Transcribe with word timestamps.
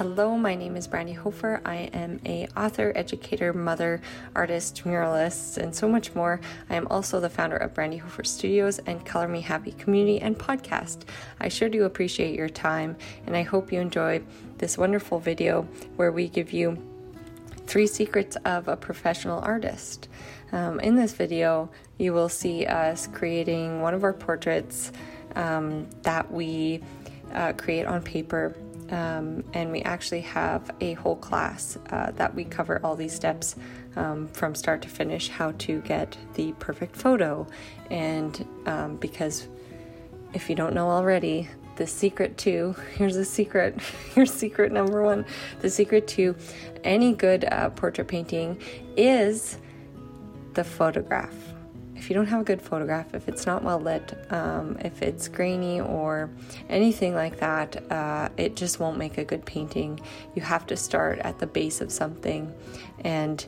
Hello, 0.00 0.34
my 0.34 0.54
name 0.54 0.76
is 0.76 0.86
Brandy 0.86 1.12
Hofer. 1.12 1.60
I 1.62 1.90
am 1.92 2.20
a 2.24 2.48
author, 2.56 2.90
educator, 2.96 3.52
mother, 3.52 4.00
artist, 4.34 4.82
muralist, 4.86 5.58
and 5.58 5.74
so 5.74 5.86
much 5.86 6.14
more. 6.14 6.40
I 6.70 6.76
am 6.76 6.86
also 6.86 7.20
the 7.20 7.28
founder 7.28 7.58
of 7.58 7.74
Brandy 7.74 7.98
Hofer 7.98 8.24
Studios 8.24 8.78
and 8.78 9.04
Color 9.04 9.28
Me 9.28 9.42
Happy 9.42 9.72
community 9.72 10.18
and 10.18 10.38
podcast. 10.38 11.02
I 11.38 11.50
sure 11.50 11.68
do 11.68 11.84
appreciate 11.84 12.34
your 12.34 12.48
time, 12.48 12.96
and 13.26 13.36
I 13.36 13.42
hope 13.42 13.70
you 13.70 13.78
enjoy 13.78 14.22
this 14.56 14.78
wonderful 14.78 15.18
video 15.18 15.68
where 15.96 16.12
we 16.12 16.28
give 16.28 16.50
you 16.50 16.82
three 17.66 17.86
secrets 17.86 18.36
of 18.46 18.68
a 18.68 18.78
professional 18.78 19.40
artist. 19.40 20.08
Um, 20.50 20.80
in 20.80 20.96
this 20.96 21.12
video, 21.12 21.68
you 21.98 22.14
will 22.14 22.30
see 22.30 22.64
us 22.64 23.06
creating 23.06 23.82
one 23.82 23.92
of 23.92 24.02
our 24.02 24.14
portraits 24.14 24.92
um, 25.36 25.90
that 26.04 26.32
we 26.32 26.80
uh, 27.34 27.52
create 27.52 27.84
on 27.84 28.00
paper 28.02 28.56
um, 28.90 29.44
and 29.52 29.70
we 29.70 29.82
actually 29.82 30.20
have 30.22 30.70
a 30.80 30.94
whole 30.94 31.16
class 31.16 31.78
uh, 31.90 32.10
that 32.12 32.34
we 32.34 32.44
cover 32.44 32.80
all 32.84 32.96
these 32.96 33.14
steps 33.14 33.56
um, 33.96 34.28
from 34.28 34.54
start 34.54 34.82
to 34.82 34.88
finish 34.88 35.28
how 35.28 35.52
to 35.58 35.80
get 35.82 36.16
the 36.34 36.52
perfect 36.58 36.96
photo. 36.96 37.46
And 37.90 38.46
um, 38.66 38.96
because 38.96 39.48
if 40.32 40.48
you 40.48 40.56
don't 40.56 40.74
know 40.74 40.90
already, 40.90 41.48
the 41.76 41.86
secret 41.86 42.36
to 42.38 42.74
here's 42.94 43.16
a 43.16 43.24
secret, 43.24 43.80
here's 44.14 44.32
secret 44.32 44.72
number 44.72 45.02
one 45.02 45.24
the 45.60 45.70
secret 45.70 46.06
to 46.08 46.36
any 46.84 47.12
good 47.12 47.44
uh, 47.50 47.70
portrait 47.70 48.08
painting 48.08 48.60
is 48.96 49.58
the 50.54 50.64
photograph 50.64 51.34
if 52.00 52.08
you 52.08 52.14
don't 52.14 52.28
have 52.28 52.40
a 52.40 52.44
good 52.44 52.62
photograph, 52.62 53.12
if 53.12 53.28
it's 53.28 53.44
not 53.44 53.62
well 53.62 53.78
lit, 53.78 54.18
um, 54.32 54.78
if 54.80 55.02
it's 55.02 55.28
grainy 55.28 55.82
or 55.82 56.30
anything 56.70 57.14
like 57.14 57.38
that, 57.40 57.92
uh, 57.92 58.30
it 58.38 58.56
just 58.56 58.80
won't 58.80 58.96
make 58.96 59.18
a 59.18 59.24
good 59.24 59.44
painting. 59.44 60.00
You 60.34 60.40
have 60.40 60.66
to 60.68 60.78
start 60.78 61.18
at 61.18 61.38
the 61.38 61.46
base 61.46 61.82
of 61.82 61.92
something, 61.92 62.54
and 63.04 63.44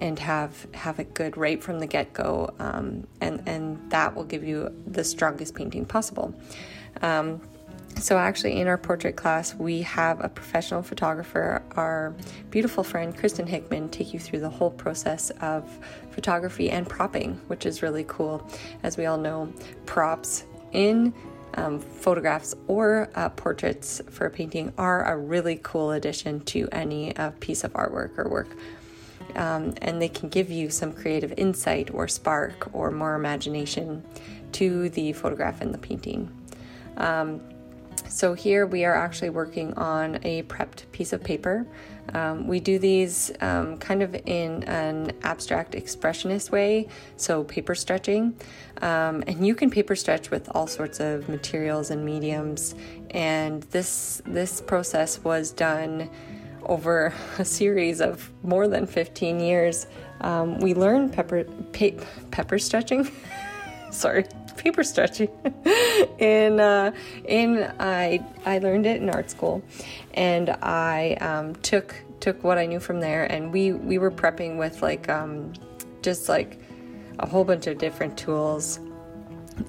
and 0.00 0.18
have 0.18 0.66
have 0.72 0.98
it 0.98 1.12
good 1.12 1.36
right 1.36 1.62
from 1.62 1.78
the 1.78 1.86
get 1.86 2.14
go, 2.14 2.54
um, 2.58 3.06
and 3.20 3.42
and 3.46 3.90
that 3.90 4.16
will 4.16 4.24
give 4.24 4.44
you 4.44 4.74
the 4.86 5.04
strongest 5.04 5.54
painting 5.54 5.84
possible. 5.84 6.34
Um, 7.02 7.42
so, 7.98 8.18
actually, 8.18 8.60
in 8.60 8.66
our 8.66 8.76
portrait 8.76 9.16
class, 9.16 9.54
we 9.54 9.82
have 9.82 10.22
a 10.22 10.28
professional 10.28 10.82
photographer, 10.82 11.62
our 11.72 12.14
beautiful 12.50 12.84
friend 12.84 13.16
Kristen 13.16 13.46
Hickman, 13.46 13.88
take 13.88 14.12
you 14.12 14.18
through 14.18 14.40
the 14.40 14.50
whole 14.50 14.70
process 14.70 15.30
of 15.40 15.66
photography 16.10 16.70
and 16.70 16.88
propping, 16.88 17.40
which 17.46 17.64
is 17.64 17.82
really 17.82 18.04
cool. 18.06 18.46
As 18.82 18.96
we 18.96 19.06
all 19.06 19.16
know, 19.16 19.52
props 19.86 20.44
in 20.72 21.14
um, 21.54 21.78
photographs 21.78 22.54
or 22.66 23.08
uh, 23.14 23.28
portraits 23.30 24.02
for 24.10 24.26
a 24.26 24.30
painting 24.30 24.72
are 24.76 25.04
a 25.04 25.16
really 25.16 25.60
cool 25.62 25.92
addition 25.92 26.40
to 26.40 26.68
any 26.72 27.16
uh, 27.16 27.30
piece 27.40 27.64
of 27.64 27.72
artwork 27.74 28.18
or 28.18 28.28
work. 28.28 28.48
Um, 29.36 29.74
and 29.80 30.02
they 30.02 30.08
can 30.08 30.28
give 30.28 30.50
you 30.50 30.68
some 30.68 30.92
creative 30.92 31.32
insight 31.36 31.90
or 31.92 32.06
spark 32.08 32.68
or 32.72 32.90
more 32.90 33.14
imagination 33.14 34.04
to 34.52 34.88
the 34.90 35.12
photograph 35.12 35.60
and 35.60 35.72
the 35.72 35.78
painting. 35.78 36.30
Um, 36.96 37.40
so 38.14 38.32
here 38.32 38.64
we 38.64 38.84
are 38.84 38.94
actually 38.94 39.30
working 39.30 39.74
on 39.74 40.20
a 40.22 40.44
prepped 40.44 40.84
piece 40.92 41.12
of 41.12 41.24
paper. 41.24 41.66
Um, 42.12 42.46
we 42.46 42.60
do 42.60 42.78
these 42.78 43.32
um, 43.40 43.76
kind 43.78 44.04
of 44.04 44.14
in 44.14 44.62
an 44.64 45.10
abstract 45.24 45.72
expressionist 45.72 46.52
way, 46.52 46.86
so 47.16 47.42
paper 47.42 47.74
stretching. 47.74 48.36
Um, 48.82 49.24
and 49.26 49.44
you 49.44 49.56
can 49.56 49.68
paper 49.68 49.96
stretch 49.96 50.30
with 50.30 50.48
all 50.54 50.68
sorts 50.68 51.00
of 51.00 51.28
materials 51.28 51.90
and 51.90 52.04
mediums. 52.04 52.76
And 53.10 53.64
this 53.64 54.22
this 54.26 54.60
process 54.60 55.18
was 55.24 55.50
done 55.50 56.08
over 56.62 57.12
a 57.40 57.44
series 57.44 58.00
of 58.00 58.30
more 58.44 58.68
than 58.68 58.86
15 58.86 59.40
years. 59.40 59.88
Um, 60.20 60.60
we 60.60 60.72
learned 60.74 61.14
pepper 61.14 61.42
pa- 61.72 62.00
pepper 62.30 62.60
stretching. 62.60 63.10
Sorry 63.90 64.24
paper 64.56 64.84
stretching. 64.84 65.28
in 66.18 66.60
uh, 66.60 66.92
in 67.26 67.72
I 67.78 68.24
I 68.44 68.58
learned 68.58 68.86
it 68.86 69.00
in 69.00 69.10
art 69.10 69.30
school, 69.30 69.62
and 70.14 70.50
I 70.62 71.14
um, 71.20 71.54
took 71.56 71.94
took 72.20 72.42
what 72.42 72.58
I 72.58 72.66
knew 72.66 72.80
from 72.80 73.00
there, 73.00 73.24
and 73.24 73.52
we 73.52 73.72
we 73.72 73.98
were 73.98 74.10
prepping 74.10 74.56
with 74.56 74.82
like 74.82 75.08
um, 75.08 75.52
just 76.02 76.28
like 76.28 76.58
a 77.18 77.26
whole 77.26 77.44
bunch 77.44 77.66
of 77.66 77.78
different 77.78 78.16
tools 78.18 78.80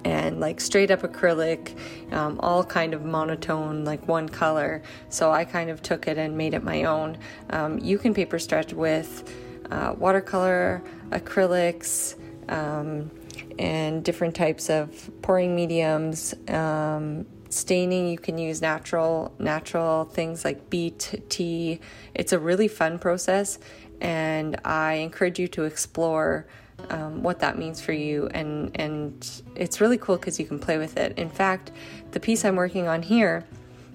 and 0.03 0.39
like 0.39 0.59
straight 0.59 0.89
up 0.91 1.01
acrylic, 1.01 1.77
um, 2.11 2.39
all 2.41 2.63
kind 2.63 2.93
of 2.93 3.03
monotone, 3.03 3.85
like 3.85 4.07
one 4.07 4.27
color. 4.27 4.81
So 5.09 5.31
I 5.31 5.45
kind 5.45 5.69
of 5.69 5.81
took 5.81 6.07
it 6.07 6.17
and 6.17 6.37
made 6.37 6.53
it 6.53 6.63
my 6.63 6.83
own. 6.83 7.17
Um, 7.51 7.77
you 7.79 7.97
can 7.97 8.13
paper 8.13 8.39
stretch 8.39 8.73
with 8.73 9.31
uh, 9.71 9.93
watercolor, 9.97 10.83
acrylics, 11.09 12.15
um, 12.49 13.11
and 13.59 14.03
different 14.03 14.35
types 14.35 14.69
of 14.69 15.09
pouring 15.21 15.55
mediums. 15.55 16.33
Um, 16.47 17.25
staining. 17.55 18.09
You 18.09 18.17
can 18.17 18.37
use 18.37 18.61
natural 18.61 19.33
natural 19.39 20.05
things 20.05 20.43
like 20.43 20.69
beet 20.69 21.25
tea. 21.29 21.79
It's 22.13 22.33
a 22.33 22.39
really 22.39 22.67
fun 22.67 22.99
process 22.99 23.59
and 24.01 24.59
i 24.65 24.95
encourage 24.95 25.39
you 25.39 25.47
to 25.47 25.63
explore 25.63 26.45
um, 26.89 27.23
what 27.23 27.39
that 27.39 27.57
means 27.57 27.79
for 27.79 27.93
you. 27.93 28.27
And 28.33 28.71
and 28.75 29.41
it's 29.55 29.79
really 29.79 29.97
cool 29.97 30.17
because 30.17 30.39
you 30.39 30.45
can 30.45 30.59
play 30.59 30.77
with 30.77 30.97
it. 30.97 31.17
In 31.17 31.29
fact 31.29 31.71
the 32.11 32.19
piece 32.19 32.43
i'm 32.45 32.55
working 32.55 32.87
on 32.87 33.01
here 33.01 33.45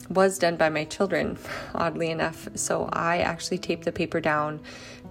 was 0.09 0.39
done 0.39 0.57
by 0.57 0.69
my 0.69 0.85
children 0.85 1.39
oddly 1.75 2.11
enough. 2.11 2.49
So 2.55 2.89
i 2.93 3.19
actually 3.19 3.59
taped 3.59 3.85
the 3.85 3.93
paper 3.93 4.21
down 4.21 4.61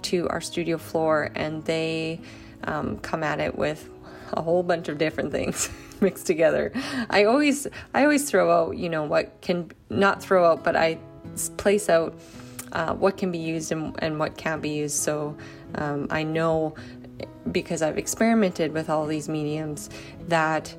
to 0.03 0.27
our 0.29 0.41
studio 0.41 0.77
floor 0.77 1.31
and 1.35 1.63
they 1.65 2.21
um, 2.63 2.97
come 2.99 3.23
at 3.23 3.39
it 3.39 3.57
with 3.57 3.89
a 4.33 4.41
whole 4.41 4.63
bunch 4.63 4.89
of 4.89 4.97
different 4.97 5.31
things 5.31 5.69
mixed 6.01 6.25
together. 6.25 6.71
I 7.09 7.25
always 7.25 7.67
I 7.93 8.03
always 8.03 8.29
throw 8.29 8.51
out, 8.51 8.77
you 8.77 8.89
know, 8.89 9.03
what 9.03 9.41
can 9.41 9.71
not 9.89 10.21
throw 10.21 10.49
out, 10.49 10.63
but 10.63 10.75
I 10.75 10.97
place 11.57 11.89
out 11.89 12.17
uh, 12.71 12.93
what 12.93 13.17
can 13.17 13.31
be 13.31 13.37
used 13.37 13.71
and, 13.71 13.95
and 13.99 14.19
what 14.19 14.37
can't 14.37 14.61
be 14.61 14.69
used. 14.69 14.95
So 14.95 15.35
um, 15.75 16.07
I 16.09 16.23
know 16.23 16.75
because 17.51 17.81
I've 17.81 17.97
experimented 17.97 18.73
with 18.73 18.89
all 18.89 19.05
these 19.05 19.27
mediums 19.27 19.89
that 20.27 20.75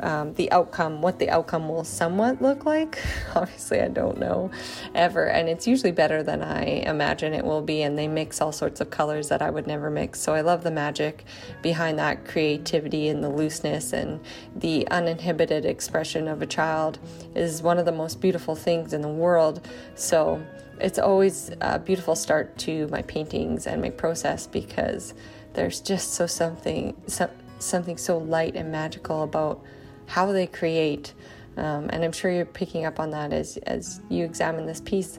um, 0.00 0.34
the 0.34 0.50
outcome, 0.52 1.02
what 1.02 1.18
the 1.18 1.30
outcome 1.30 1.68
will 1.68 1.84
somewhat 1.84 2.40
look 2.42 2.64
like. 2.64 3.02
Obviously, 3.34 3.80
I 3.80 3.88
don't 3.88 4.18
know 4.18 4.50
ever, 4.94 5.26
and 5.26 5.48
it's 5.48 5.66
usually 5.66 5.92
better 5.92 6.22
than 6.22 6.42
I 6.42 6.64
imagine 6.64 7.34
it 7.34 7.44
will 7.44 7.62
be. 7.62 7.82
And 7.82 7.98
they 7.98 8.08
mix 8.08 8.40
all 8.40 8.52
sorts 8.52 8.80
of 8.80 8.90
colors 8.90 9.28
that 9.28 9.42
I 9.42 9.50
would 9.50 9.66
never 9.66 9.90
mix. 9.90 10.20
So 10.20 10.34
I 10.34 10.40
love 10.40 10.62
the 10.62 10.70
magic 10.70 11.24
behind 11.62 11.98
that 11.98 12.24
creativity 12.24 13.08
and 13.08 13.22
the 13.22 13.30
looseness 13.30 13.92
and 13.92 14.20
the 14.56 14.86
uninhibited 14.88 15.64
expression 15.64 16.28
of 16.28 16.42
a 16.42 16.46
child 16.46 16.98
is 17.34 17.62
one 17.62 17.78
of 17.78 17.84
the 17.84 17.92
most 17.92 18.20
beautiful 18.20 18.54
things 18.54 18.92
in 18.92 19.00
the 19.00 19.08
world. 19.08 19.66
So 19.94 20.44
it's 20.80 20.98
always 20.98 21.50
a 21.60 21.78
beautiful 21.78 22.16
start 22.16 22.58
to 22.58 22.88
my 22.88 23.02
paintings 23.02 23.66
and 23.66 23.80
my 23.80 23.90
process 23.90 24.46
because 24.46 25.14
there's 25.54 25.80
just 25.80 26.14
so 26.14 26.26
something 26.26 26.96
so, 27.06 27.30
something 27.58 27.96
so 27.96 28.18
light 28.18 28.56
and 28.56 28.72
magical 28.72 29.22
about 29.22 29.62
how 30.06 30.32
they 30.32 30.46
create. 30.46 31.14
Um, 31.56 31.90
and 31.90 32.04
I'm 32.04 32.12
sure 32.12 32.30
you're 32.30 32.44
picking 32.44 32.84
up 32.86 32.98
on 32.98 33.10
that 33.10 33.32
as, 33.32 33.56
as 33.58 34.00
you 34.08 34.24
examine 34.24 34.66
this 34.66 34.80
piece. 34.80 35.18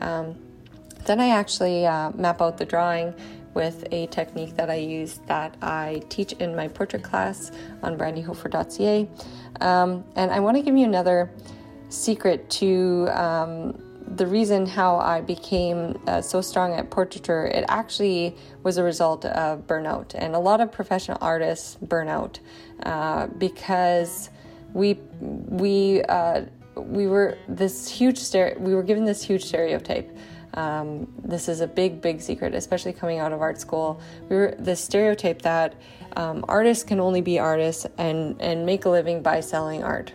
Um, 0.00 0.36
then 1.06 1.20
I 1.20 1.28
actually 1.28 1.86
uh, 1.86 2.10
map 2.10 2.42
out 2.42 2.58
the 2.58 2.64
drawing 2.64 3.14
with 3.54 3.86
a 3.92 4.06
technique 4.08 4.56
that 4.56 4.70
I 4.70 4.76
use 4.76 5.20
that 5.26 5.56
I 5.62 6.02
teach 6.08 6.32
in 6.34 6.54
my 6.54 6.68
portrait 6.68 7.02
class 7.02 7.50
on 7.82 7.96
brandyhofer.ca. 7.96 9.08
Um, 9.60 10.04
and 10.16 10.30
I 10.30 10.40
want 10.40 10.56
to 10.56 10.62
give 10.62 10.76
you 10.76 10.84
another 10.84 11.30
secret 11.88 12.48
to 12.50 13.08
um, 13.12 13.82
the 14.18 14.26
reason 14.26 14.66
how 14.66 14.98
I 14.98 15.20
became 15.20 15.98
uh, 16.06 16.20
so 16.20 16.40
strong 16.40 16.74
at 16.74 16.90
portraiture. 16.90 17.46
It 17.46 17.64
actually 17.68 18.36
was 18.62 18.76
a 18.76 18.82
result 18.82 19.24
of 19.24 19.66
burnout, 19.66 20.14
and 20.14 20.34
a 20.34 20.38
lot 20.38 20.60
of 20.60 20.70
professional 20.70 21.18
artists 21.20 21.76
burn 21.76 22.08
out 22.08 22.40
uh, 22.82 23.28
because 23.38 24.30
we 24.74 24.98
we 25.20 26.02
uh, 26.02 26.42
we 26.76 27.06
were 27.06 27.38
this 27.48 27.88
huge 27.88 28.18
stere- 28.18 28.58
we 28.60 28.74
were 28.74 28.82
given 28.82 29.04
this 29.04 29.22
huge 29.22 29.44
stereotype. 29.44 30.10
Um, 30.54 31.06
this 31.22 31.48
is 31.48 31.60
a 31.60 31.66
big, 31.66 32.00
big 32.00 32.20
secret, 32.20 32.54
especially 32.54 32.92
coming 32.92 33.18
out 33.20 33.32
of 33.32 33.40
art 33.40 33.60
school. 33.60 34.00
We 34.28 34.36
were 34.36 34.54
the 34.58 34.74
stereotype 34.74 35.42
that 35.42 35.76
um, 36.16 36.44
artists 36.48 36.82
can 36.82 36.98
only 36.98 37.20
be 37.20 37.38
artists 37.38 37.86
and 37.96 38.40
and 38.40 38.66
make 38.66 38.84
a 38.84 38.90
living 38.90 39.22
by 39.22 39.40
selling 39.40 39.84
art. 39.84 40.12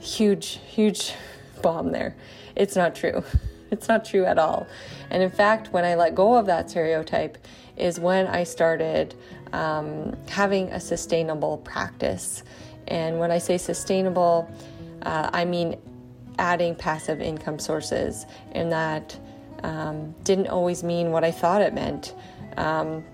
Huge, 0.00 0.60
huge 0.66 1.14
bomb 1.62 1.92
there. 1.92 2.16
It's 2.56 2.76
not 2.76 2.94
true. 2.94 3.22
It's 3.70 3.86
not 3.86 4.06
true 4.06 4.24
at 4.24 4.38
all. 4.38 4.66
And 5.10 5.22
in 5.22 5.30
fact, 5.30 5.74
when 5.74 5.84
I 5.84 5.94
let 5.94 6.14
go 6.14 6.36
of 6.36 6.46
that 6.46 6.70
stereotype, 6.70 7.36
is 7.76 8.00
when 8.00 8.26
I 8.26 8.44
started 8.44 9.14
um, 9.52 10.16
having 10.28 10.70
a 10.72 10.80
sustainable 10.80 11.58
practice. 11.58 12.42
And 12.88 13.18
when 13.18 13.30
I 13.30 13.38
say 13.38 13.58
sustainable, 13.58 14.50
uh, 15.02 15.30
I 15.32 15.44
mean 15.44 15.76
adding 16.38 16.74
passive 16.74 17.20
income 17.20 17.58
sources, 17.58 18.26
and 18.52 18.70
that 18.72 19.18
um, 19.62 20.14
didn't 20.24 20.48
always 20.48 20.82
mean 20.82 21.10
what 21.10 21.24
I 21.24 21.30
thought 21.30 21.60
it 21.60 21.74
meant. 21.74 22.14
Um, 22.56 23.04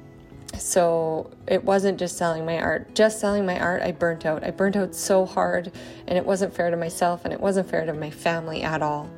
so 0.59 1.31
it 1.47 1.65
wasn't 1.65 1.99
just 1.99 2.17
selling 2.17 2.45
my 2.45 2.59
art. 2.59 2.95
Just 2.95 3.21
selling 3.21 3.47
my 3.47 3.59
art, 3.59 3.83
I 3.83 3.93
burnt 3.93 4.27
out. 4.27 4.45
I 4.45 4.51
burnt 4.51 4.77
out 4.77 4.95
so 4.95 5.25
hard, 5.25 5.73
and 6.07 6.19
it 6.19 6.25
wasn't 6.25 6.55
fair 6.55 6.71
to 6.71 6.77
myself, 6.77 7.25
and 7.25 7.33
it 7.33 7.41
wasn't 7.41 7.69
fair 7.69 7.85
to 7.87 7.93
my 7.93 8.11
family 8.11 8.63
at 8.63 8.83
all. 8.83 9.11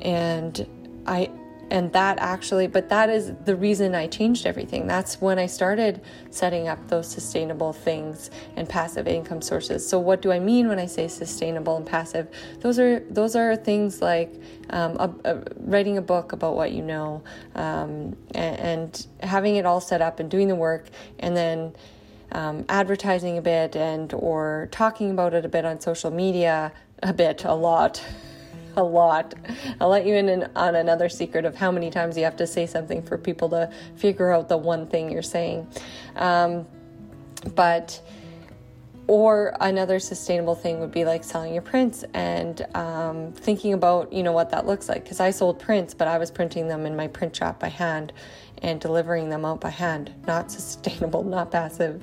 And 0.00 0.66
I 1.06 1.30
and 1.70 1.92
that 1.92 2.18
actually 2.18 2.66
but 2.66 2.88
that 2.88 3.08
is 3.08 3.32
the 3.44 3.56
reason 3.56 3.94
i 3.94 4.06
changed 4.06 4.46
everything. 4.46 4.86
That's 4.86 5.20
when 5.20 5.38
i 5.38 5.46
started 5.46 6.00
setting 6.30 6.68
up 6.68 6.88
those 6.88 7.08
sustainable 7.08 7.72
things 7.72 8.30
and 8.56 8.68
passive 8.68 9.06
income 9.06 9.42
sources. 9.42 9.86
So 9.88 9.98
what 9.98 10.22
do 10.22 10.32
i 10.32 10.38
mean 10.38 10.68
when 10.68 10.78
i 10.78 10.86
say 10.86 11.08
sustainable 11.08 11.76
and 11.76 11.86
passive? 11.86 12.28
Those 12.60 12.78
are 12.78 13.00
those 13.10 13.36
are 13.36 13.56
things 13.56 14.00
like 14.02 14.32
um, 14.70 14.96
a, 14.98 15.14
a, 15.24 15.42
writing 15.58 15.98
a 15.98 16.02
book 16.02 16.32
about 16.32 16.56
what 16.56 16.72
you 16.72 16.82
know 16.82 17.22
um, 17.54 18.16
and, 18.34 18.60
and, 18.60 19.06
having 19.20 19.56
it 19.56 19.66
all 19.66 19.80
set 19.80 20.00
up 20.00 20.20
and 20.20 20.30
doing 20.30 20.48
the 20.48 20.54
work 20.54 20.88
and 21.18 21.36
then 21.36 21.74
um, 22.32 22.64
advertising 22.68 23.38
a 23.38 23.42
bit 23.42 23.76
and 23.76 24.12
or 24.12 24.68
talking 24.70 25.10
about 25.10 25.34
it 25.34 25.44
a 25.44 25.48
bit 25.48 25.64
on 25.64 25.80
social 25.80 26.10
media 26.10 26.72
a 27.02 27.12
bit 27.12 27.44
a 27.44 27.54
lot 27.54 28.02
a 28.76 28.82
lot. 28.82 29.34
I'll 29.80 29.88
let 29.88 30.06
you 30.06 30.14
in 30.14 30.50
on 30.56 30.74
another 30.74 31.08
secret 31.08 31.44
of 31.44 31.54
how 31.54 31.70
many 31.70 31.90
times 31.90 32.16
you 32.16 32.24
have 32.24 32.36
to 32.36 32.46
say 32.46 32.66
something 32.66 33.02
for 33.02 33.18
people 33.18 33.48
to 33.50 33.70
figure 33.96 34.30
out 34.32 34.48
the 34.48 34.56
one 34.56 34.86
thing 34.86 35.10
you're 35.10 35.22
saying. 35.22 35.66
Um, 36.16 36.66
but 37.54 38.00
or 39.06 39.54
another 39.60 39.98
sustainable 39.98 40.54
thing 40.54 40.80
would 40.80 40.90
be 40.90 41.04
like 41.04 41.24
selling 41.24 41.52
your 41.52 41.62
prints 41.62 42.04
and 42.14 42.66
um, 42.74 43.32
thinking 43.32 43.74
about 43.74 44.12
you 44.12 44.22
know 44.22 44.32
what 44.32 44.50
that 44.50 44.66
looks 44.66 44.88
like 44.88 45.04
because 45.04 45.20
i 45.20 45.30
sold 45.30 45.58
prints 45.58 45.92
but 45.92 46.08
i 46.08 46.16
was 46.16 46.30
printing 46.30 46.68
them 46.68 46.86
in 46.86 46.96
my 46.96 47.06
print 47.06 47.36
shop 47.36 47.60
by 47.60 47.68
hand 47.68 48.12
and 48.62 48.80
delivering 48.80 49.28
them 49.28 49.44
out 49.44 49.60
by 49.60 49.68
hand 49.68 50.12
not 50.26 50.50
sustainable 50.50 51.22
not 51.22 51.50
passive 51.50 52.02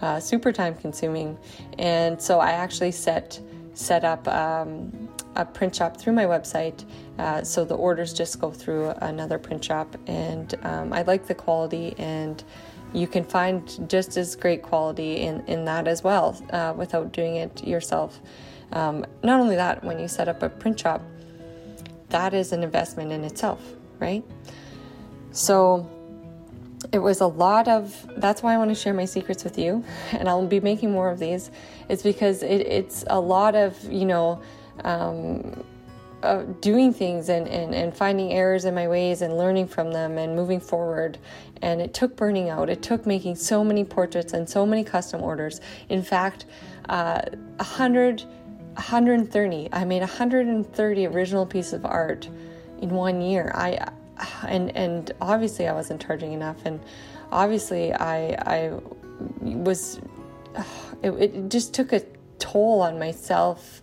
uh, 0.00 0.18
super 0.18 0.50
time 0.50 0.74
consuming 0.74 1.36
and 1.78 2.20
so 2.20 2.40
i 2.40 2.52
actually 2.52 2.90
set 2.90 3.38
set 3.74 4.04
up 4.04 4.26
um, 4.28 5.09
a 5.36 5.44
print 5.44 5.74
shop 5.74 5.96
through 5.96 6.12
my 6.12 6.24
website. 6.24 6.84
Uh, 7.18 7.42
so 7.42 7.64
the 7.64 7.74
orders 7.74 8.12
just 8.12 8.40
go 8.40 8.50
through 8.50 8.90
another 9.02 9.38
print 9.38 9.64
shop, 9.64 9.96
and 10.06 10.54
um, 10.62 10.92
I 10.92 11.02
like 11.02 11.26
the 11.26 11.34
quality, 11.34 11.94
and 11.98 12.42
you 12.92 13.06
can 13.06 13.24
find 13.24 13.88
just 13.88 14.16
as 14.16 14.34
great 14.34 14.62
quality 14.62 15.18
in, 15.18 15.44
in 15.46 15.64
that 15.64 15.86
as 15.86 16.02
well 16.02 16.40
uh, 16.50 16.74
without 16.76 17.12
doing 17.12 17.36
it 17.36 17.64
yourself. 17.64 18.20
Um, 18.72 19.04
not 19.22 19.40
only 19.40 19.56
that, 19.56 19.84
when 19.84 19.98
you 19.98 20.08
set 20.08 20.28
up 20.28 20.42
a 20.42 20.48
print 20.48 20.80
shop, 20.80 21.02
that 22.08 22.34
is 22.34 22.52
an 22.52 22.62
investment 22.62 23.12
in 23.12 23.24
itself, 23.24 23.60
right? 23.98 24.24
So 25.32 25.88
it 26.92 26.98
was 26.98 27.20
a 27.20 27.26
lot 27.26 27.68
of 27.68 28.08
that's 28.16 28.42
why 28.42 28.54
I 28.54 28.58
want 28.58 28.70
to 28.70 28.74
share 28.74 28.94
my 28.94 29.04
secrets 29.04 29.44
with 29.44 29.58
you, 29.58 29.84
and 30.12 30.28
I'll 30.28 30.46
be 30.46 30.60
making 30.60 30.90
more 30.90 31.10
of 31.10 31.18
these. 31.18 31.50
It's 31.88 32.02
because 32.02 32.42
it, 32.42 32.62
it's 32.62 33.04
a 33.08 33.20
lot 33.20 33.54
of, 33.54 33.82
you 33.90 34.04
know, 34.04 34.42
um, 34.84 35.64
uh, 36.22 36.42
doing 36.60 36.92
things 36.92 37.28
and, 37.28 37.48
and, 37.48 37.74
and 37.74 37.96
finding 37.96 38.32
errors 38.32 38.64
in 38.64 38.74
my 38.74 38.86
ways 38.86 39.22
and 39.22 39.38
learning 39.38 39.66
from 39.66 39.92
them 39.92 40.18
and 40.18 40.36
moving 40.36 40.60
forward. 40.60 41.18
And 41.62 41.80
it 41.80 41.94
took 41.94 42.16
burning 42.16 42.50
out. 42.50 42.68
It 42.68 42.82
took 42.82 43.06
making 43.06 43.36
so 43.36 43.64
many 43.64 43.84
portraits 43.84 44.32
and 44.32 44.48
so 44.48 44.66
many 44.66 44.84
custom 44.84 45.22
orders. 45.22 45.60
In 45.88 46.02
fact, 46.02 46.46
uh, 46.88 47.22
100, 47.56 48.22
130. 48.74 49.68
I 49.72 49.84
made 49.84 50.00
130 50.00 51.06
original 51.06 51.46
pieces 51.46 51.72
of 51.72 51.86
art 51.86 52.28
in 52.80 52.90
one 52.90 53.20
year. 53.20 53.50
I 53.54 53.90
and 54.46 54.74
and 54.76 55.12
obviously 55.20 55.66
I 55.66 55.72
wasn't 55.72 56.02
charging 56.02 56.32
enough, 56.32 56.58
and 56.64 56.80
obviously 57.32 57.92
I 57.94 58.32
I 58.46 58.80
was. 59.40 60.00
It, 61.02 61.10
it 61.12 61.48
just 61.48 61.72
took 61.72 61.92
a 61.92 62.02
toll 62.38 62.82
on 62.82 62.98
myself 62.98 63.80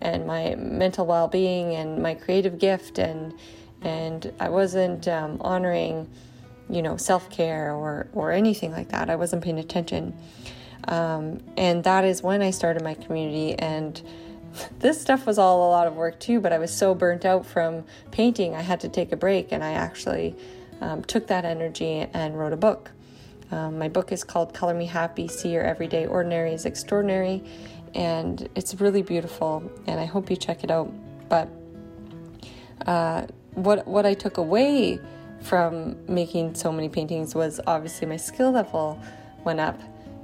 and 0.00 0.26
my 0.26 0.54
mental 0.56 1.06
well-being 1.06 1.74
and 1.74 2.02
my 2.02 2.14
creative 2.14 2.58
gift 2.58 2.98
and 2.98 3.34
and 3.82 4.32
I 4.40 4.48
wasn't 4.48 5.06
um, 5.06 5.38
honoring 5.40 6.08
you 6.68 6.82
know 6.82 6.96
self-care 6.96 7.72
or 7.72 8.08
or 8.12 8.32
anything 8.32 8.72
like 8.72 8.88
that. 8.90 9.10
I 9.10 9.16
wasn't 9.16 9.42
paying 9.42 9.58
attention. 9.58 10.16
Um, 10.86 11.40
and 11.56 11.84
that 11.84 12.04
is 12.04 12.22
when 12.22 12.40
I 12.40 12.50
started 12.50 12.82
my 12.82 12.94
community 12.94 13.54
and 13.54 14.00
this 14.78 15.00
stuff 15.00 15.26
was 15.26 15.38
all 15.38 15.68
a 15.68 15.70
lot 15.70 15.86
of 15.86 15.96
work 15.96 16.18
too 16.18 16.40
but 16.40 16.52
I 16.52 16.58
was 16.58 16.74
so 16.74 16.94
burnt 16.94 17.24
out 17.26 17.44
from 17.44 17.84
painting 18.10 18.54
I 18.54 18.62
had 18.62 18.80
to 18.80 18.88
take 18.88 19.12
a 19.12 19.16
break 19.16 19.52
and 19.52 19.62
I 19.62 19.72
actually 19.72 20.34
um, 20.80 21.02
took 21.04 21.26
that 21.26 21.44
energy 21.44 22.06
and 22.14 22.38
wrote 22.38 22.52
a 22.52 22.56
book. 22.56 22.90
Um, 23.50 23.78
my 23.78 23.88
book 23.88 24.12
is 24.12 24.24
called 24.24 24.54
Color 24.54 24.74
Me 24.74 24.86
Happy 24.86 25.26
See 25.26 25.50
Your 25.50 25.62
Everyday 25.62 26.06
Ordinary 26.06 26.52
is 26.52 26.66
Extraordinary 26.66 27.42
and 27.94 28.48
it's 28.54 28.80
really 28.80 29.02
beautiful 29.02 29.70
and 29.86 29.98
I 30.00 30.04
hope 30.04 30.30
you 30.30 30.36
check 30.36 30.64
it 30.64 30.70
out. 30.70 30.92
But 31.28 31.48
uh, 32.86 33.26
what 33.54 33.86
what 33.86 34.06
I 34.06 34.14
took 34.14 34.38
away 34.38 35.00
from 35.40 35.96
making 36.06 36.54
so 36.54 36.72
many 36.72 36.88
paintings 36.88 37.34
was 37.34 37.60
obviously 37.66 38.06
my 38.06 38.16
skill 38.16 38.50
level 38.50 39.00
went 39.44 39.60
up 39.60 39.80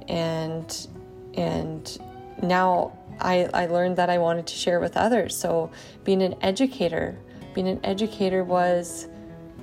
and 0.07 0.87
and 1.35 1.97
now 2.41 2.97
I, 3.19 3.49
I 3.53 3.67
learned 3.67 3.97
that 3.97 4.09
I 4.09 4.17
wanted 4.17 4.47
to 4.47 4.55
share 4.55 4.79
with 4.79 4.97
others. 4.97 5.35
So 5.35 5.71
being 6.03 6.21
an 6.21 6.35
educator, 6.41 7.17
being 7.53 7.67
an 7.67 7.79
educator 7.83 8.43
was 8.43 9.07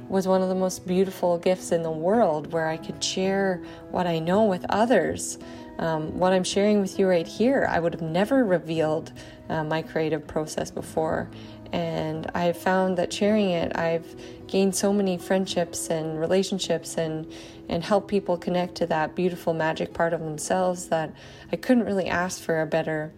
was 0.09 0.29
one 0.29 0.43
of 0.43 0.49
the 0.49 0.55
most 0.55 0.87
beautiful 0.87 1.39
gifts 1.39 1.73
in 1.73 1.83
the 1.83 1.91
world 1.91 2.53
where 2.53 2.69
I 2.69 2.77
could 2.77 3.03
share 3.03 3.63
what 3.91 4.07
I 4.07 4.19
know 4.19 4.45
with 4.45 4.65
others. 4.69 5.39
Um, 5.79 6.19
what 6.19 6.33
I'm 6.33 6.45
sharing 6.45 6.81
with 6.81 6.99
you 6.99 7.09
right 7.09 7.27
here, 7.27 7.67
I 7.69 7.81
would 7.81 7.95
have 7.95 8.03
never 8.03 8.45
revealed 8.45 9.13
uh, 9.49 9.65
my 9.65 9.83
creative 9.83 10.27
process 10.27 10.71
before. 10.71 11.31
And 11.73 12.31
I've 12.35 12.59
found 12.59 12.99
that 12.99 13.13
sharing 13.13 13.51
it, 13.51 13.77
I've 13.77 14.15
gained 14.47 14.77
so 14.77 14.93
many 14.93 15.17
friendships 15.17 15.89
and 15.89 16.21
relationships 16.21 16.99
and, 16.99 17.33
and 17.69 17.83
help 17.83 18.09
people 18.09 18.37
connect 18.37 18.75
to 18.77 18.87
that 18.89 19.15
beautiful 19.15 19.55
magic 19.55 19.95
part 19.95 20.13
of 20.13 20.21
themselves 20.21 20.89
that 20.89 21.13
I 21.51 21.57
couldn't 21.57 21.85
really 21.85 22.09
ask 22.09 22.43
for 22.43 22.61
a 22.61 22.67
better 22.67 23.13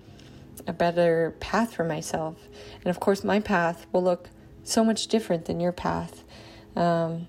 a 0.67 0.73
better 0.73 1.35
path 1.41 1.75
for 1.75 1.85
myself. 1.85 2.37
And 2.77 2.87
of 2.87 3.01
course, 3.01 3.25
my 3.25 3.41
path 3.41 3.87
will 3.93 4.03
look 4.03 4.31
so 4.63 4.85
much 4.85 5.09
different 5.09 5.45
than 5.45 5.61
your 5.61 5.73
path. 5.73 6.25
Um, 6.77 7.27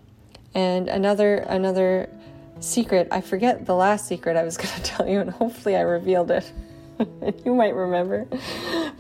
and 0.54 0.88
another 0.88 1.38
another 1.38 2.10
secret. 2.60 3.08
I 3.12 3.22
forget 3.22 3.66
the 3.66 3.76
last 3.76 4.08
secret 4.08 4.38
I 4.38 4.44
was 4.44 4.58
going 4.62 4.74
to 4.76 4.84
tell 4.84 5.08
you, 5.08 5.20
and 5.20 5.30
hopefully 5.30 5.76
I 5.76 5.82
revealed 5.82 6.32
it. 6.32 6.52
you 7.46 7.54
might 7.54 7.76
remember. 7.76 8.28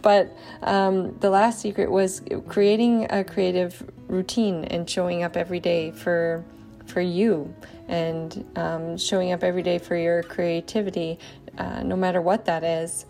But 0.02 0.36
um, 0.62 1.18
the 1.20 1.30
last 1.30 1.62
secret 1.62 1.90
was 1.90 2.22
creating 2.48 3.08
a 3.10 3.24
creative 3.24 3.90
routine 4.08 4.66
and 4.66 4.90
showing 4.90 5.24
up 5.24 5.38
every 5.38 5.60
day 5.60 5.92
for 5.92 6.44
for 6.86 7.02
you 7.02 7.52
and 7.88 8.46
um, 8.56 8.98
showing 8.98 9.32
up 9.32 9.44
every 9.44 9.64
day 9.64 9.80
for 9.80 9.96
your 9.96 10.22
creativity, 10.22 11.18
uh, 11.58 11.82
no 11.82 11.96
matter 11.96 12.22
what 12.22 12.46
that 12.46 12.64
is 12.64 13.06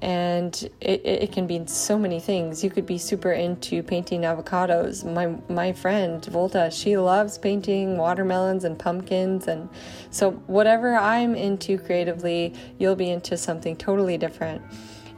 and 0.00 0.70
it, 0.80 1.04
it 1.04 1.32
can 1.32 1.46
be 1.46 1.66
so 1.66 1.98
many 1.98 2.20
things. 2.20 2.62
You 2.62 2.70
could 2.70 2.86
be 2.86 2.98
super 2.98 3.32
into 3.32 3.82
painting 3.82 4.22
avocados. 4.22 5.04
My 5.04 5.36
my 5.52 5.72
friend 5.72 6.24
Volta, 6.24 6.70
she 6.70 6.96
loves 6.96 7.36
painting 7.38 7.96
watermelons 7.96 8.64
and 8.64 8.78
pumpkins, 8.78 9.48
and 9.48 9.68
so 10.10 10.32
whatever 10.46 10.94
I'm 10.94 11.34
into 11.34 11.78
creatively, 11.78 12.54
you'll 12.78 12.96
be 12.96 13.10
into 13.10 13.36
something 13.36 13.76
totally 13.76 14.18
different. 14.18 14.62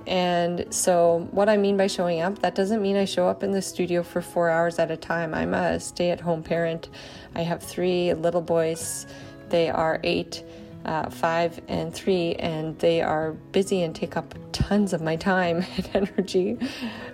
And 0.07 0.67
so, 0.71 1.29
what 1.31 1.51
I 1.51 1.59
mean 1.59 1.77
by 1.77 1.87
showing 1.87 2.23
up, 2.23 2.39
that 2.41 2.55
doesn't 2.55 2.81
mean 2.81 2.97
I 2.97 3.05
show 3.05 3.29
up 3.29 3.43
in 3.43 3.51
the 3.51 3.61
studio 3.61 4.03
for 4.03 4.23
four 4.23 4.49
hours 4.49 4.79
at 4.79 4.91
a 4.91 4.97
time. 4.97 5.35
I'm 5.35 5.53
a 5.53 5.79
stay 5.79 6.11
at 6.11 6.21
home 6.21 6.43
parent. 6.43 6.89
I 7.35 7.43
have 7.43 7.63
three 7.63 8.15
little 8.15 8.41
boys, 8.41 9.07
they 9.51 9.69
are 9.69 10.01
eight 10.03 10.43
uh, 10.85 11.11
five 11.11 11.61
and 11.69 11.93
three, 11.93 12.35
and 12.37 12.79
they 12.79 13.03
are 13.03 13.33
busy 13.53 13.83
and 13.83 13.95
take 13.95 14.17
up 14.17 14.35
tons 14.53 14.93
of 14.93 15.03
my 15.03 15.17
time 15.17 15.65
and 15.77 15.91
energy. 15.95 16.59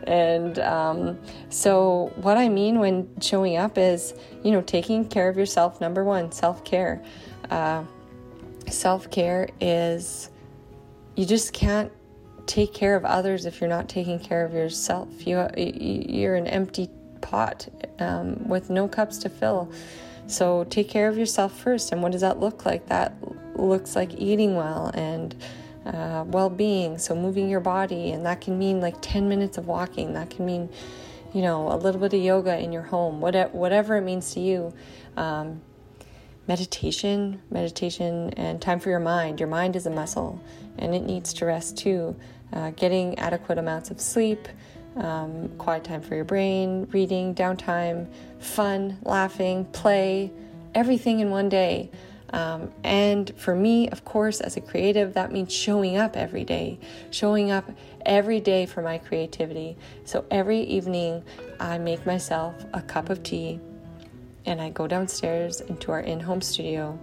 And 0.04 0.58
um, 0.60 1.18
so, 1.48 2.12
what 2.16 2.36
I 2.36 2.48
mean 2.48 2.78
when 2.78 3.08
showing 3.20 3.56
up 3.56 3.78
is, 3.78 4.14
you 4.42 4.52
know, 4.52 4.62
taking 4.62 5.08
care 5.08 5.28
of 5.28 5.36
yourself. 5.36 5.80
Number 5.80 6.04
one, 6.04 6.32
self 6.32 6.64
care. 6.64 7.02
Uh, 7.50 7.84
self 8.68 9.10
care 9.10 9.48
is 9.60 10.30
you 11.16 11.24
just 11.24 11.52
can't 11.52 11.90
take 12.46 12.72
care 12.72 12.94
of 12.94 13.04
others 13.04 13.46
if 13.46 13.60
you're 13.60 13.70
not 13.70 13.88
taking 13.88 14.20
care 14.20 14.44
of 14.44 14.52
yourself. 14.52 15.26
You 15.26 15.48
you're 15.56 16.36
an 16.36 16.46
empty 16.46 16.88
pot 17.20 17.68
um, 17.98 18.48
with 18.48 18.70
no 18.70 18.86
cups 18.86 19.18
to 19.18 19.28
fill. 19.28 19.70
So 20.26 20.64
take 20.64 20.88
care 20.88 21.08
of 21.08 21.16
yourself 21.16 21.58
first. 21.58 21.92
And 21.92 22.02
what 22.02 22.12
does 22.12 22.20
that 22.20 22.40
look 22.40 22.66
like? 22.66 22.86
That 22.86 23.14
looks 23.54 23.96
like 23.96 24.14
eating 24.18 24.56
well 24.56 24.90
and 24.94 25.34
uh, 25.86 26.24
well 26.26 26.50
being. 26.50 26.98
So, 26.98 27.14
moving 27.14 27.48
your 27.48 27.60
body, 27.60 28.10
and 28.10 28.26
that 28.26 28.40
can 28.40 28.58
mean 28.58 28.80
like 28.80 28.96
10 29.00 29.28
minutes 29.28 29.56
of 29.56 29.66
walking, 29.66 30.14
that 30.14 30.30
can 30.30 30.44
mean, 30.44 30.68
you 31.32 31.42
know, 31.42 31.72
a 31.72 31.76
little 31.76 32.00
bit 32.00 32.12
of 32.12 32.20
yoga 32.20 32.58
in 32.58 32.72
your 32.72 32.82
home, 32.82 33.20
whatever, 33.20 33.96
it 33.96 34.02
means 34.02 34.34
to 34.34 34.40
you. 34.40 34.74
Um, 35.16 35.60
meditation, 36.48 37.40
meditation, 37.50 38.30
and 38.36 38.60
time 38.60 38.78
for 38.78 38.90
your 38.90 39.00
mind. 39.00 39.40
Your 39.40 39.48
mind 39.48 39.76
is 39.76 39.86
a 39.86 39.90
muscle 39.90 40.40
and 40.78 40.94
it 40.94 41.02
needs 41.02 41.32
to 41.34 41.46
rest 41.46 41.76
too. 41.76 42.16
Uh, 42.52 42.70
getting 42.70 43.18
adequate 43.18 43.58
amounts 43.58 43.90
of 43.90 44.00
sleep, 44.00 44.46
um, 44.96 45.48
quiet 45.58 45.84
time 45.84 46.02
for 46.02 46.14
your 46.14 46.24
brain, 46.24 46.88
reading, 46.90 47.34
downtime, 47.34 48.08
fun, 48.40 48.98
laughing, 49.02 49.64
play, 49.66 50.32
everything 50.74 51.20
in 51.20 51.30
one 51.30 51.48
day. 51.48 51.90
Um, 52.30 52.72
and 52.82 53.32
for 53.36 53.54
me, 53.54 53.88
of 53.90 54.04
course, 54.04 54.40
as 54.40 54.56
a 54.56 54.60
creative, 54.60 55.14
that 55.14 55.30
means 55.32 55.52
showing 55.52 55.96
up 55.96 56.16
every 56.16 56.44
day, 56.44 56.78
showing 57.10 57.50
up 57.50 57.70
every 58.04 58.40
day 58.40 58.66
for 58.66 58.82
my 58.82 58.98
creativity. 58.98 59.76
So 60.04 60.24
every 60.30 60.60
evening, 60.60 61.22
I 61.60 61.78
make 61.78 62.04
myself 62.04 62.54
a 62.74 62.82
cup 62.82 63.10
of 63.10 63.22
tea 63.22 63.60
and 64.44 64.60
I 64.60 64.70
go 64.70 64.86
downstairs 64.86 65.60
into 65.60 65.92
our 65.92 66.00
in 66.00 66.20
home 66.20 66.40
studio 66.40 66.98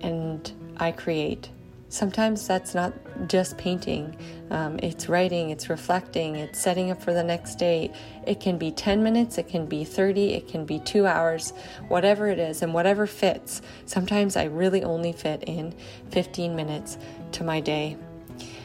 and 0.00 0.50
I 0.76 0.92
create. 0.92 1.50
Sometimes 1.94 2.44
that's 2.44 2.74
not 2.74 2.92
just 3.28 3.56
painting, 3.56 4.16
um, 4.50 4.80
it's 4.82 5.08
writing, 5.08 5.50
it's 5.50 5.70
reflecting, 5.70 6.34
it's 6.34 6.58
setting 6.58 6.90
up 6.90 7.00
for 7.00 7.12
the 7.14 7.22
next 7.22 7.54
day. 7.54 7.92
It 8.26 8.40
can 8.40 8.58
be 8.58 8.72
10 8.72 9.00
minutes, 9.00 9.38
it 9.38 9.46
can 9.46 9.66
be 9.66 9.84
30, 9.84 10.32
it 10.32 10.48
can 10.48 10.64
be 10.64 10.80
two 10.80 11.06
hours, 11.06 11.52
whatever 11.86 12.26
it 12.26 12.40
is, 12.40 12.62
and 12.62 12.74
whatever 12.74 13.06
fits. 13.06 13.62
Sometimes 13.86 14.36
I 14.36 14.46
really 14.46 14.82
only 14.82 15.12
fit 15.12 15.44
in 15.44 15.72
15 16.10 16.56
minutes 16.56 16.98
to 17.30 17.44
my 17.44 17.60
day. 17.60 17.96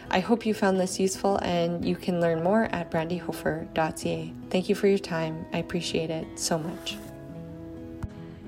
I 0.09 0.21
hope 0.21 0.43
you 0.43 0.55
found 0.55 0.79
this 0.79 0.99
useful 0.99 1.37
and 1.43 1.85
you 1.85 1.95
can 1.95 2.19
learn 2.19 2.41
more 2.41 2.63
at 2.71 2.89
brandyhofer.ca. 2.89 4.33
Thank 4.49 4.69
you 4.69 4.73
for 4.73 4.87
your 4.87 4.97
time. 4.97 5.45
I 5.53 5.59
appreciate 5.59 6.09
it 6.09 6.25
so 6.33 6.57
much. 6.57 6.97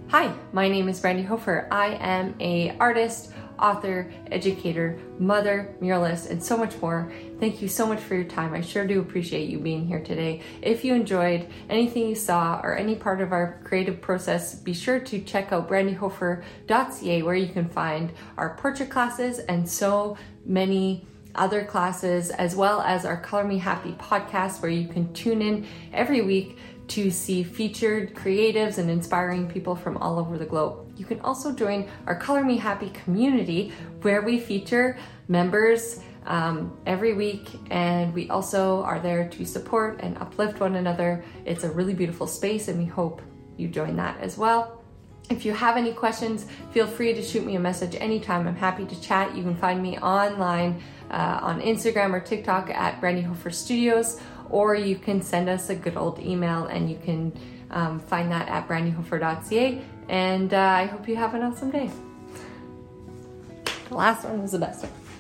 Hi, 0.08 0.34
my 0.52 0.68
name 0.68 0.90
is 0.90 1.00
Brandy 1.00 1.24
Hofer. 1.24 1.70
I 1.72 1.98
am 2.02 2.36
a 2.42 2.76
artist, 2.80 3.32
author, 3.60 4.12
educator, 4.32 5.00
mother, 5.20 5.76
muralist, 5.82 6.30
and 6.30 6.44
so 6.44 6.58
much 6.58 6.80
more. 6.82 7.12
Thank 7.40 7.62
you 7.62 7.68
so 7.68 7.86
much 7.86 8.00
for 8.00 8.16
your 8.16 8.26
time. 8.26 8.54
I 8.54 8.62
sure 8.62 8.86
do 8.86 9.00
appreciate 9.00 9.50
you 9.50 9.60
being 9.60 9.86
here 9.86 10.00
today. 10.00 10.42
If 10.62 10.84
you 10.84 10.94
enjoyed 10.94 11.48
anything 11.70 12.08
you 12.08 12.16
saw 12.16 12.60
or 12.64 12.76
any 12.76 12.96
part 12.96 13.22
of 13.22 13.32
our 13.32 13.60
creative 13.64 14.02
process, 14.02 14.56
be 14.56 14.74
sure 14.74 15.00
to 15.00 15.22
check 15.22 15.52
out 15.52 15.70
brandyhofer.ca 15.70 17.22
where 17.24 17.36
you 17.36 17.48
can 17.48 17.70
find 17.70 18.12
our 18.38 18.56
portrait 18.58 18.90
classes 18.90 19.40
and 19.40 19.68
so 19.70 20.18
many 20.46 21.06
other 21.36 21.64
classes, 21.64 22.30
as 22.30 22.56
well 22.56 22.82
as 22.82 23.06
our 23.06 23.18
Color 23.18 23.46
Me 23.46 23.58
Happy 23.58 23.94
podcast, 23.94 24.62
where 24.62 24.72
you 24.72 24.88
can 24.88 25.14
tune 25.14 25.42
in 25.42 25.66
every 25.94 26.22
week 26.22 26.58
to 26.88 27.10
see 27.10 27.44
featured 27.44 28.14
creatives 28.14 28.78
and 28.78 28.90
inspiring 28.90 29.50
people 29.50 29.76
from 29.76 29.98
all 29.98 30.20
over 30.20 30.38
the 30.38 30.46
globe. 30.46 30.94
You 30.98 31.06
can 31.06 31.20
also 31.22 31.52
join 31.52 31.88
our 32.06 32.16
Color 32.16 32.44
Me 32.44 32.58
Happy 32.58 32.90
community 32.90 33.72
where 34.02 34.22
we 34.22 34.40
feature 34.40 34.98
members 35.28 36.02
um, 36.26 36.78
every 36.86 37.14
week 37.14 37.50
and 37.70 38.14
we 38.14 38.30
also 38.30 38.84
are 38.84 39.00
there 39.00 39.28
to 39.30 39.46
support 39.46 40.02
and 40.02 40.18
uplift 40.18 40.60
one 40.60 40.76
another. 40.76 41.24
It's 41.46 41.64
a 41.64 41.72
really 41.72 41.94
beautiful 41.94 42.28
space 42.28 42.68
and 42.68 42.78
we 42.78 42.86
hope 42.86 43.22
you 43.58 43.68
join 43.68 43.96
that 43.98 44.20
as 44.20 44.38
well. 44.38 44.82
If 45.30 45.46
you 45.46 45.54
have 45.54 45.78
any 45.78 45.94
questions, 45.94 46.46
feel 46.72 46.88
free 46.88 47.14
to 47.14 47.24
shoot 47.24 47.46
me 47.46 47.56
a 47.56 47.60
message 47.60 47.96
anytime. 47.96 48.48
I'm 48.48 48.56
happy 48.56 48.86
to 48.86 49.02
chat. 49.02 49.36
You 49.36 49.44
can 49.44 49.56
find 49.56 49.82
me 49.82 49.98
online 50.00 50.84
uh, 51.10 51.40
on 51.42 51.62
Instagram 51.62 52.12
or 52.14 52.20
TikTok 52.20 52.70
at 52.70 53.00
Brandy 53.00 53.22
Hofer 53.22 53.50
Studios 53.50 54.20
or 54.52 54.76
you 54.76 54.96
can 54.96 55.22
send 55.22 55.50
us 55.50 55.70
a 55.70 55.76
good 55.76 55.98
old 55.98 56.20
email 56.20 56.66
and 56.66 56.90
you 56.90 57.00
can 57.04 57.32
um, 57.72 58.00
find 58.00 58.32
that 58.32 58.48
at 58.50 58.68
brandyhofer.ca. 58.68 59.82
And 60.10 60.54
uh, 60.54 60.58
I 60.58 60.86
hope 60.86 61.08
you 61.08 61.16
have 61.16 61.34
an 61.34 61.42
awesome 61.42 61.72
day. 61.72 61.90
The 63.90 63.96
last 63.96 64.26
one 64.26 64.42
was 64.42 64.52
the 64.52 64.60
best 64.60 64.84
one. 64.84 65.11